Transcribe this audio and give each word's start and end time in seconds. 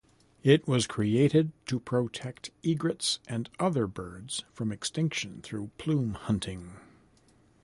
It 0.41 0.67
was 0.67 0.87
created 0.87 1.51
to 1.67 1.79
protect 1.79 2.49
egrets 2.63 3.19
and 3.27 3.51
other 3.59 3.85
birds 3.85 4.43
from 4.51 4.71
extinction 4.71 5.41
through 5.43 5.69
plume 5.77 6.15
hunting. 6.15 6.77